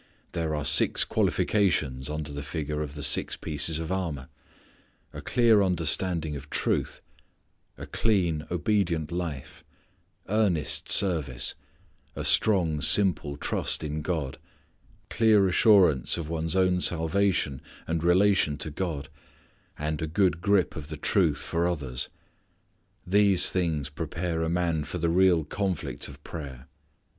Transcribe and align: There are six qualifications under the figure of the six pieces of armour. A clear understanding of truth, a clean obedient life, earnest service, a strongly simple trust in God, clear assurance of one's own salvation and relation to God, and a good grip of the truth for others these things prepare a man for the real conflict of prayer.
There 0.31 0.55
are 0.55 0.65
six 0.65 1.03
qualifications 1.03 2.09
under 2.09 2.31
the 2.31 2.41
figure 2.41 2.81
of 2.81 2.95
the 2.95 3.03
six 3.03 3.37
pieces 3.37 3.77
of 3.77 3.91
armour. 3.91 4.29
A 5.13 5.21
clear 5.21 5.61
understanding 5.61 6.35
of 6.35 6.49
truth, 6.49 7.01
a 7.77 7.85
clean 7.85 8.47
obedient 8.49 9.11
life, 9.11 9.63
earnest 10.27 10.89
service, 10.89 11.53
a 12.15 12.25
strongly 12.25 12.81
simple 12.81 13.37
trust 13.37 13.83
in 13.83 14.01
God, 14.01 14.39
clear 15.11 15.47
assurance 15.47 16.17
of 16.17 16.27
one's 16.27 16.55
own 16.55 16.81
salvation 16.81 17.61
and 17.85 18.03
relation 18.03 18.57
to 18.57 18.71
God, 18.71 19.07
and 19.77 20.01
a 20.01 20.07
good 20.07 20.41
grip 20.41 20.75
of 20.75 20.87
the 20.87 20.97
truth 20.97 21.37
for 21.37 21.67
others 21.67 22.09
these 23.05 23.51
things 23.51 23.89
prepare 23.89 24.41
a 24.41 24.49
man 24.49 24.83
for 24.83 24.97
the 24.97 25.09
real 25.09 25.43
conflict 25.43 26.07
of 26.07 26.23
prayer. 26.23 26.67